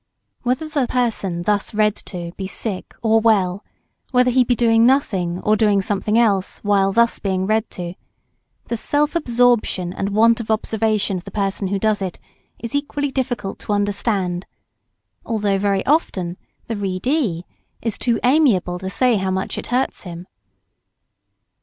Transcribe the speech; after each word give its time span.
Whether 0.41 0.67
the 0.67 0.87
person 0.87 1.43
thus 1.43 1.75
read 1.75 1.95
to 2.07 2.31
be 2.35 2.47
sick 2.47 2.95
or 3.03 3.19
well, 3.19 3.63
whether 4.09 4.31
he 4.31 4.43
be 4.43 4.55
doing 4.55 4.83
nothing 4.83 5.39
or 5.41 5.55
doing 5.55 5.79
something 5.79 6.17
else 6.17 6.57
while 6.63 6.91
being 7.21 7.41
thus 7.45 7.49
read 7.49 7.69
to, 7.69 7.93
the 8.65 8.77
self 8.77 9.15
absorption 9.15 9.93
and 9.93 10.09
want 10.09 10.39
of 10.39 10.49
observation 10.49 11.17
of 11.17 11.23
the 11.25 11.29
person 11.29 11.67
who 11.67 11.77
does 11.77 12.01
it, 12.01 12.17
is 12.57 12.73
equally 12.73 13.11
difficult 13.11 13.59
to 13.59 13.73
understand 13.73 14.47
although 15.23 15.59
very 15.59 15.85
often 15.85 16.35
the 16.65 16.73
read_ee_ 16.73 17.43
is 17.83 17.99
too 17.99 18.19
amiable 18.23 18.79
to 18.79 18.89
say 18.89 19.17
how 19.17 19.29
much 19.29 19.55
it 19.55 19.67
hurts 19.67 20.01
him. 20.01 20.25